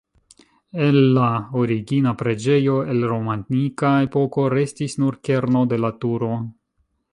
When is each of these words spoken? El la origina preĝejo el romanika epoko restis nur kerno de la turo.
El 0.85 0.95
la 1.17 1.27
origina 1.63 2.13
preĝejo 2.21 2.79
el 2.95 3.05
romanika 3.13 3.93
epoko 4.09 4.49
restis 4.57 4.99
nur 5.05 5.21
kerno 5.31 5.65
de 5.75 5.83
la 5.85 5.95
turo. 6.05 6.35